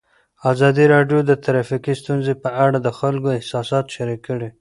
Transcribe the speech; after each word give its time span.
ازادي 0.51 0.85
راډیو 0.93 1.19
د 1.25 1.31
ټرافیکي 1.43 1.93
ستونزې 2.01 2.33
په 2.43 2.49
اړه 2.65 2.77
د 2.81 2.87
خلکو 2.99 3.27
احساسات 3.37 3.85
شریک 3.95 4.21
کړي. 4.27 4.49